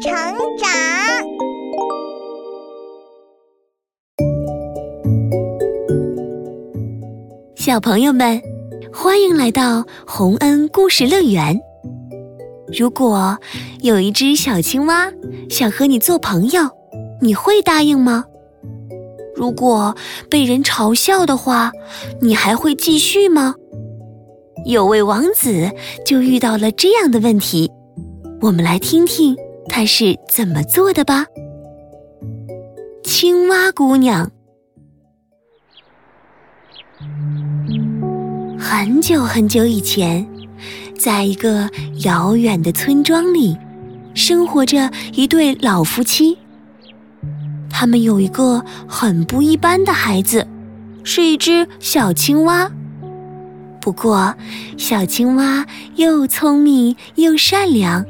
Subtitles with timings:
[0.00, 0.10] 成
[0.56, 0.70] 长。
[7.54, 8.40] 小朋友们，
[8.90, 11.60] 欢迎来到洪恩故事乐园。
[12.78, 13.36] 如果
[13.82, 15.12] 有一只小青蛙
[15.50, 16.62] 想和你做朋友，
[17.20, 18.24] 你会答应吗？
[19.36, 19.94] 如果
[20.30, 21.72] 被人嘲笑的话，
[22.22, 23.54] 你还会继续吗？
[24.64, 25.70] 有位王子
[26.06, 27.70] 就遇到了这样的问题，
[28.40, 29.36] 我们来听听
[29.72, 31.24] 他是怎么做的吧。
[33.04, 34.30] 青蛙姑娘，
[38.58, 40.26] 很久很久以前，
[40.98, 41.70] 在一个
[42.04, 43.56] 遥远的村庄里，
[44.12, 46.36] 生活着一对老夫妻。
[47.70, 50.46] 他们有一个很不一般的孩子，
[51.04, 52.70] 是一只小青蛙。
[53.80, 54.34] 不过，
[54.76, 58.04] 小青蛙又聪明又善良，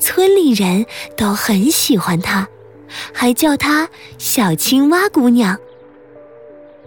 [0.00, 2.48] 村里人都很喜欢她，
[3.12, 5.58] 还叫她小青蛙姑娘。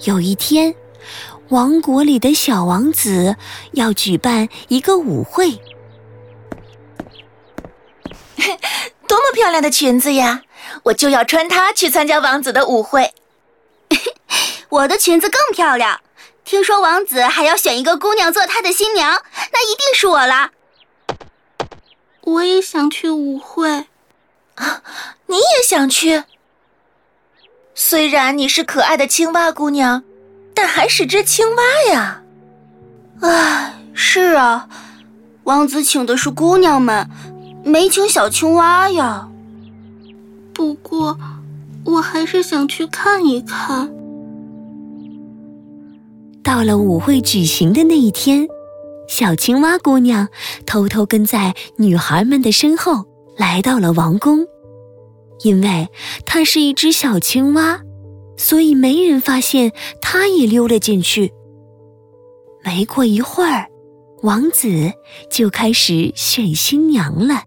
[0.01, 0.75] 有一天，
[1.49, 3.35] 王国里的小王子
[3.73, 5.51] 要举办一个舞会，
[9.07, 10.41] 多么漂亮的裙子呀！
[10.83, 13.13] 我就要穿它去参加王子的舞会。
[14.69, 16.01] 我的裙子更漂亮。
[16.43, 19.21] 听说王子还要选一个姑娘做他的新娘，
[19.53, 20.51] 那一定是我啦！
[22.25, 23.69] 我也想去舞会，
[24.55, 24.81] 啊，
[25.27, 26.23] 你也想去？
[27.75, 30.03] 虽然你是可爱的青蛙姑娘，
[30.53, 32.21] 但还是只青蛙呀！
[33.21, 34.69] 唉，是啊，
[35.43, 37.09] 王子请的是姑娘们，
[37.63, 39.27] 没请小青蛙呀。
[40.53, 41.17] 不过，
[41.83, 43.91] 我还是想去看一看。
[46.43, 48.47] 到了舞会举行的那一天，
[49.07, 50.27] 小青蛙姑娘
[50.65, 53.05] 偷偷跟在女孩们的身后，
[53.37, 54.45] 来到了王宫。
[55.43, 55.87] 因为
[56.25, 57.81] 她是一只小青蛙，
[58.37, 59.71] 所以没人发现
[60.01, 61.31] 她也溜了进去。
[62.63, 63.67] 没过一会儿，
[64.21, 64.93] 王子
[65.29, 67.43] 就开始选新娘了。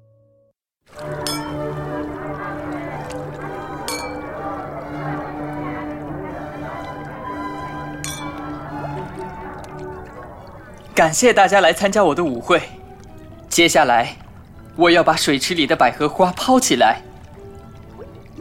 [10.97, 12.63] 感谢大家来参加我的舞会。
[13.51, 14.17] 接下来，
[14.77, 17.03] 我要把水池里的百合花抛起来，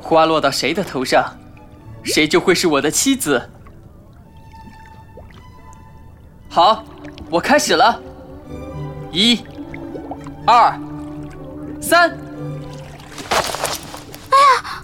[0.02, 1.38] 花落到谁的头上，
[2.02, 3.50] 谁就会是我的妻子。
[6.48, 6.82] 好，
[7.30, 8.02] 我开始了。
[9.12, 9.44] 一、
[10.48, 10.80] 二、
[11.82, 12.10] 三。
[14.32, 14.84] 哎呀！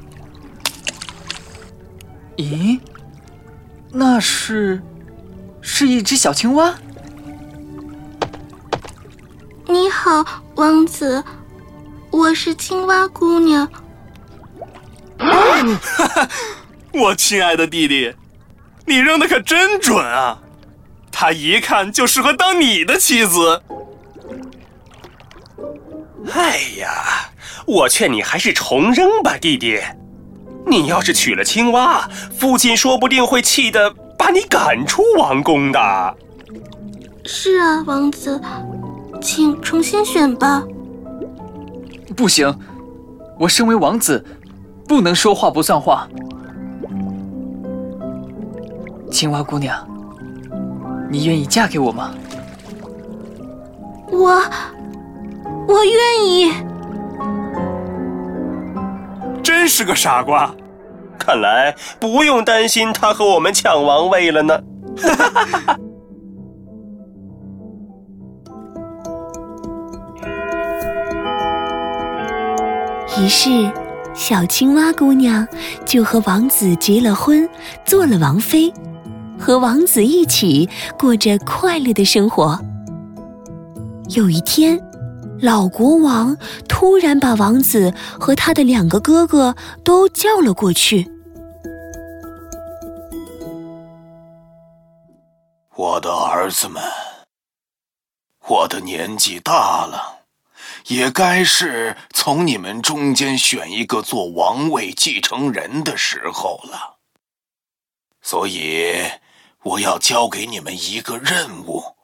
[2.36, 2.82] 咦，
[3.94, 4.84] 那是，
[5.62, 6.76] 是一只小青蛙。
[9.72, 11.24] 你好，王子，
[12.10, 13.66] 我是青蛙姑娘。
[15.18, 16.30] 哈哈，
[16.92, 18.14] 我亲爱的弟弟，
[18.86, 20.40] 你扔的可真准啊！
[21.10, 23.62] 他一看就适合当你的妻子。
[26.34, 27.32] 哎呀，
[27.66, 29.80] 我劝你还是重扔吧，弟弟。
[30.68, 36.18] 你要是娶了青蛙，父亲说不定会气得把你赶出王宫的。
[37.24, 38.42] 是啊，王子。
[39.22, 40.64] 请重新选吧。
[42.16, 42.54] 不行，
[43.40, 44.26] 我身为王子，
[44.88, 46.08] 不能说话不算话。
[49.12, 49.88] 青蛙姑娘，
[51.10, 52.12] 你愿意嫁给我吗？
[54.12, 54.42] 我，
[55.68, 56.52] 我愿意。
[59.44, 60.54] 真是个傻瓜，
[61.18, 64.62] 看来不用担心他和我们抢王位了呢。
[64.98, 65.80] 哈哈哈哈。
[73.22, 73.72] 于是，
[74.16, 75.48] 小青蛙姑娘
[75.86, 77.48] 就和王子结了婚，
[77.86, 78.74] 做了王妃，
[79.40, 80.68] 和王子一起
[80.98, 82.60] 过着快乐的生活。
[84.10, 84.82] 有一天，
[85.40, 86.36] 老国王
[86.68, 91.08] 突然把王子和他的两个哥哥都叫了过去。
[95.76, 96.82] 我的儿子们，
[98.48, 100.21] 我的年纪大了。
[100.88, 106.98] 也该是从你们中间选一个做王位继承人的时候了，
[108.22, 108.94] 所以
[109.64, 111.96] 我要交给你们一个任务，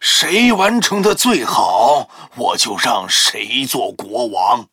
[0.00, 4.68] 谁完成的最好，我就让谁做国王。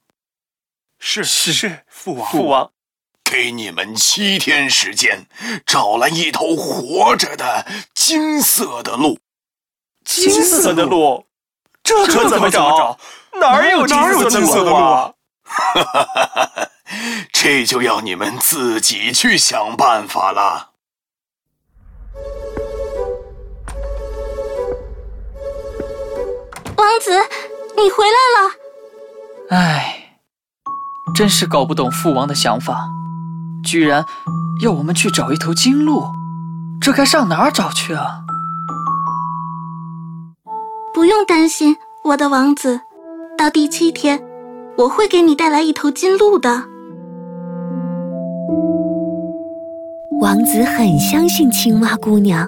[0.99, 2.71] 是是是，父王父王，
[3.23, 5.25] 给你们七天时间，
[5.65, 7.65] 找来一头活着的
[7.95, 9.19] 金色的鹿。
[10.05, 11.25] 金色的鹿。
[11.83, 12.97] 这可怎么找？
[13.39, 15.13] 哪有金色的鹿啊？
[15.43, 16.67] 哈哈哈哈哈！
[17.33, 20.69] 这就要你们自己去想办法了。
[26.77, 27.11] 王子，
[27.75, 28.55] 你回来了。
[29.49, 30.19] 唉，
[31.15, 32.89] 真是搞不懂父王的想法，
[33.63, 34.05] 居然
[34.61, 36.07] 要我们去找一头金鹿，
[36.79, 38.21] 这该上哪儿找去啊？
[41.01, 42.79] 不用担心，我的王子，
[43.35, 44.21] 到第七天，
[44.77, 46.63] 我会给你带来一头金鹿的。
[50.19, 52.47] 王子很相信青蛙姑娘，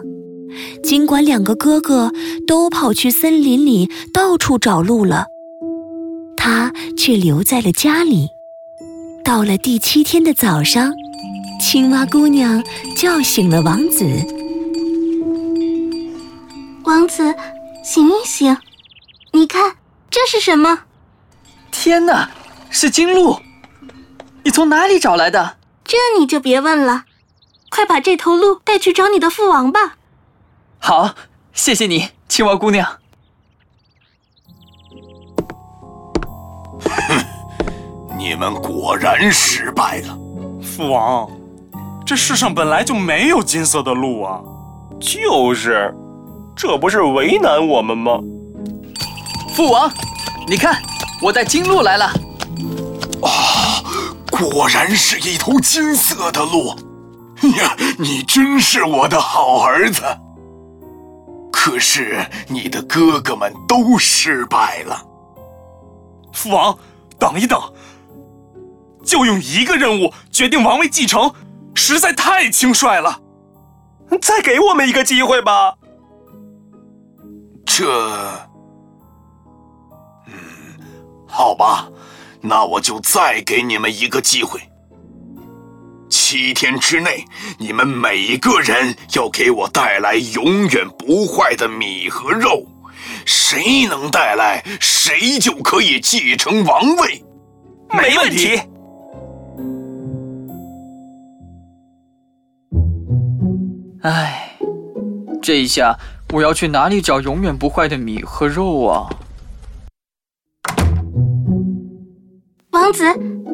[0.84, 2.12] 尽管两个哥哥
[2.46, 5.26] 都跑去森林里到处找鹿了。
[6.38, 8.30] 他却留在了家里。
[9.24, 10.94] 到了第七天的早上，
[11.60, 12.64] 青蛙姑娘
[12.96, 14.06] 叫醒了王子。
[16.84, 17.34] 王子，
[17.84, 18.58] 醒一醒！
[19.34, 19.76] 你看，
[20.10, 20.84] 这是什么？
[21.70, 22.32] 天哪，
[22.70, 23.38] 是金鹿！
[24.42, 25.58] 你从哪里找来的？
[25.84, 27.04] 这你就别问了，
[27.70, 29.98] 快把这头鹿带去找你的父王吧。
[30.80, 31.14] 好，
[31.52, 33.00] 谢谢你，青蛙姑娘。
[38.18, 40.18] 你们果然失败了，
[40.62, 41.30] 父王，
[42.06, 44.40] 这世上本来就没有金色的鹿啊！
[45.02, 45.94] 就是，
[46.56, 48.20] 这不是为难我们吗？
[49.56, 49.92] 父王，
[50.48, 50.82] 你看，
[51.22, 52.06] 我带金鹿来了。
[53.22, 53.84] 啊，
[54.32, 56.70] 果然是一头金色的鹿！
[57.58, 60.02] 呀，你真是我的好儿子。
[61.52, 65.02] 可是你的哥哥们都失败了。
[66.32, 66.78] 父王，
[67.20, 67.62] 等一等。
[69.06, 71.34] 就用一个任务决定王位继承，
[71.76, 73.20] 实在太轻率了。
[74.22, 75.76] 再给我们一个机会吧。
[77.66, 77.86] 这，
[80.28, 80.34] 嗯，
[81.28, 81.90] 好吧，
[82.42, 84.60] 那我就再给你们一个机会。
[86.10, 87.26] 七天之内，
[87.58, 92.66] 你们每个人要给我带来永远不坏的米和肉。
[93.26, 97.24] 谁能带来，谁就可以继承王位。
[97.90, 98.60] 没问题。
[104.02, 104.58] 唉，
[105.42, 105.98] 这一下
[106.34, 109.08] 我要去哪里找永远不坏的米和肉啊？
[112.72, 113.06] 王子，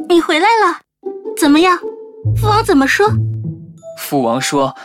[0.07, 0.79] 你回来了，
[1.37, 1.77] 怎么样？
[2.37, 3.09] 父王怎么说？
[3.97, 4.77] 父王说，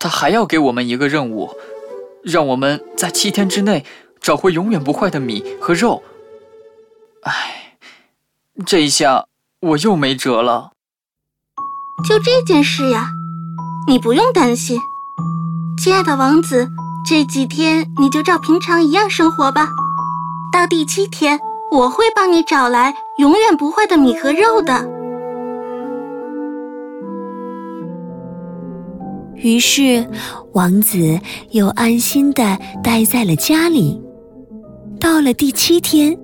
[0.00, 1.50] 他还要给我们一个任务，
[2.24, 3.84] 让我们在七天之内
[4.22, 6.02] 找回永远不坏的米和肉。
[7.24, 7.76] 唉，
[8.64, 9.26] 这一下
[9.60, 10.72] 我又没辙了。
[12.08, 13.10] 就这件事呀。
[13.86, 14.78] 你不用担心，
[15.82, 16.68] 亲爱的王子，
[17.04, 19.68] 这几天你就照平常一样生活吧。
[20.52, 21.38] 到第七天，
[21.70, 24.86] 我会帮你找来永远不坏的米和肉的。
[29.36, 30.06] 于是，
[30.52, 31.18] 王子
[31.52, 34.00] 又安心的待在了家里。
[35.00, 36.18] 到了第七天，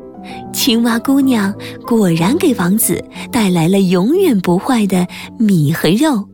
[0.52, 1.54] 青蛙姑娘
[1.86, 5.06] 果然给王子带来了永远不坏的
[5.38, 6.28] 米和肉。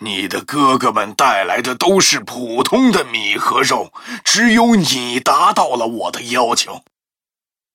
[0.00, 3.92] 你的哥哥们带来的都是普通的米和肉，
[4.22, 6.82] 只有你达到了我的要求。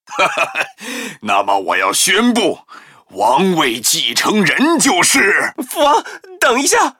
[0.05, 0.51] 哈哈，
[1.21, 2.59] 那么我要宣布，
[3.11, 6.03] 王位继承人就是父王。
[6.39, 6.95] 等一下，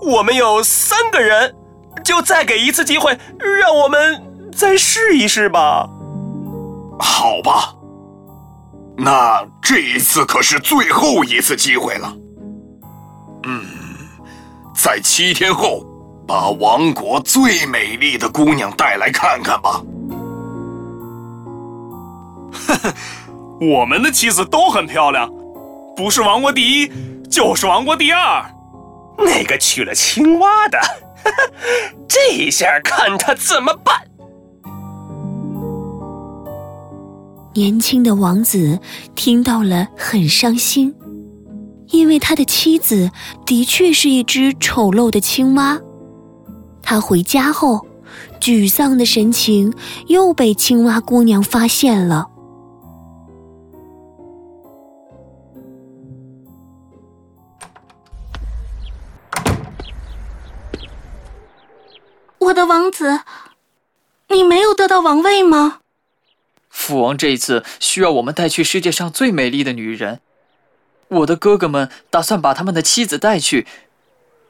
[0.00, 1.54] 我们有三个人，
[2.04, 3.16] 就再给一次机会，
[3.60, 5.88] 让我们再试一试吧。
[6.98, 7.74] 好吧，
[8.96, 12.12] 那这一次可是最后一次机会了。
[13.46, 13.62] 嗯，
[14.74, 15.84] 在七天后，
[16.26, 19.82] 把王国最美丽的姑娘带来看看吧。
[22.52, 22.94] 呵呵，
[23.60, 25.30] 我们的妻子都很漂亮，
[25.96, 26.90] 不是王国第一，
[27.30, 28.44] 就是王国第二。
[29.18, 30.78] 那个娶了青蛙的，
[32.08, 33.94] 这下看他怎么办？
[37.52, 38.80] 年轻的王子
[39.14, 40.92] 听到了，很伤心。
[41.94, 43.10] 因为他的妻子
[43.46, 45.80] 的确是一只丑陋的青蛙，
[46.82, 47.86] 他回家后，
[48.40, 49.72] 沮丧的神情
[50.08, 52.28] 又被青蛙姑娘发现了。
[62.38, 63.20] 我的王子，
[64.28, 65.78] 你没有得到王位吗？
[66.68, 70.20] 父王这一次需要我们带去世界上最美丽的女人。
[71.08, 73.66] 我的哥哥们打算把他们的妻子带去，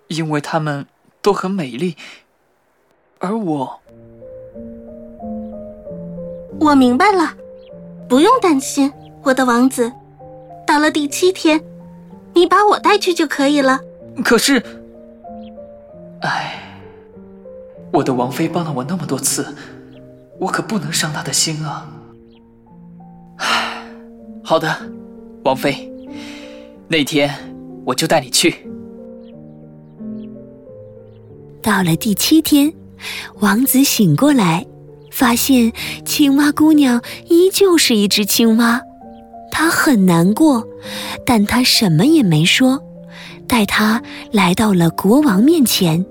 [0.09, 0.87] 因为他们
[1.21, 1.97] 都很美丽，
[3.19, 3.81] 而我，
[6.61, 7.35] 我明白了，
[8.09, 8.93] 不用担心，
[9.23, 9.93] 我的王子。
[10.67, 11.63] 到了第七天，
[12.33, 13.81] 你把我带去就可以了。
[14.25, 14.63] 可是，
[16.23, 16.55] 唉，
[17.93, 19.55] 我的王妃帮了我那么多次，
[20.39, 21.91] 我可不能伤她的心啊。
[23.37, 23.85] 唉，
[24.43, 24.75] 好的，
[25.45, 25.93] 王妃，
[26.89, 27.31] 那天
[27.85, 28.55] 我就带你去。
[31.63, 32.73] 到了第七天，
[33.41, 34.67] 王子醒过来，
[35.11, 35.73] 发现
[36.05, 38.81] 青蛙姑娘依旧是一只青蛙，
[39.51, 40.63] 他很难过，
[41.25, 42.83] 但他什么也没说，
[43.49, 46.05] 带他来到了国王面前。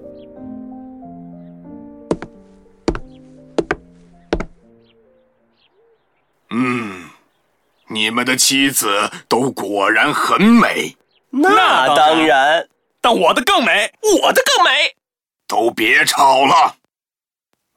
[7.93, 10.97] 你们的妻子都果然很美，
[11.29, 12.67] 那当然，
[12.99, 14.95] 但我的更美，我的更美。
[15.47, 16.77] 都别吵了，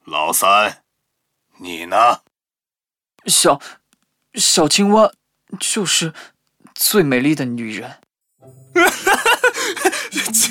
[0.05, 0.83] 老三，
[1.57, 2.21] 你呢？
[3.27, 3.61] 小
[4.33, 5.11] 小青蛙
[5.59, 6.13] 就是
[6.73, 7.99] 最美丽的女人。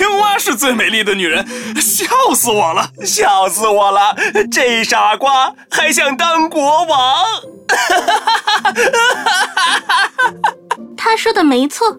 [0.06, 1.44] 青蛙是最美丽的女人，
[1.80, 4.14] 笑死我了，笑死我了！
[4.52, 7.24] 这傻瓜还想当国王？
[10.96, 11.98] 他说的没错，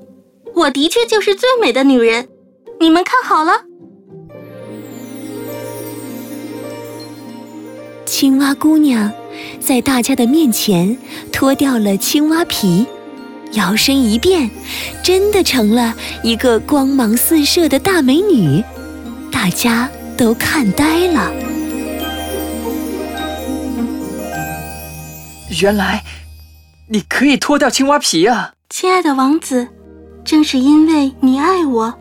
[0.55, 2.29] 我的确就是最美的女人。
[2.79, 3.65] 你们看好了。
[8.05, 9.11] 青蛙姑娘
[9.59, 10.97] 在大家的面前
[11.33, 12.87] 脱掉了青蛙皮，
[13.53, 14.49] 摇身一变，
[15.03, 18.63] 真的成了一个光芒四射的大美女，
[19.31, 21.31] 大家都看呆了。
[25.61, 26.03] 原来
[26.89, 29.67] 你可以脱掉青蛙皮啊，亲爱的王子，
[30.23, 31.93] 正是因为你爱我，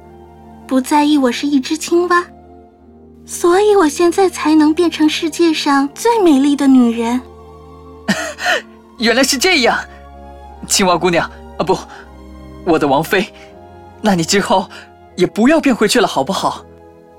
[0.67, 2.25] 不在意我是一只青蛙。
[3.25, 7.21] 所以，我现在才能变成世界上最美丽的女人。
[8.99, 9.77] 原来是这样，
[10.67, 11.79] 青蛙姑娘啊，不，
[12.65, 13.33] 我的王妃，
[14.03, 14.69] 那你之后
[15.17, 16.65] 也不要变回去了，好不好？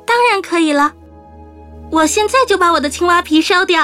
[0.05, 0.93] 当然可以了，
[1.91, 3.83] 我现在就把我的青蛙皮烧掉。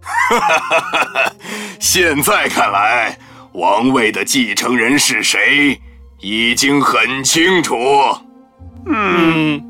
[0.00, 1.32] 哈哈哈哈哈！
[1.80, 3.18] 现在看来，
[3.52, 5.80] 王位的继承人是谁，
[6.20, 7.76] 已经很清楚。
[8.86, 9.62] 嗯。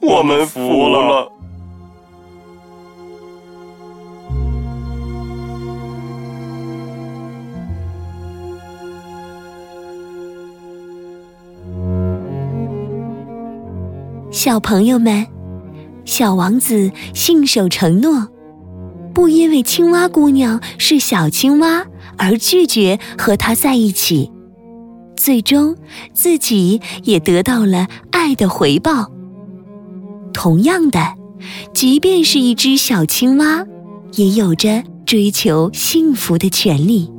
[0.00, 1.30] 我们服了。
[14.42, 15.26] 小朋友们，
[16.06, 18.26] 小王子信守承诺，
[19.12, 21.84] 不因为青蛙姑娘是小青蛙
[22.16, 24.32] 而拒绝和她在一起，
[25.14, 25.76] 最终
[26.14, 29.12] 自己也得到了爱的回报。
[30.32, 31.16] 同样的，
[31.74, 33.66] 即便是一只小青蛙，
[34.14, 37.12] 也有着追求幸福的权利。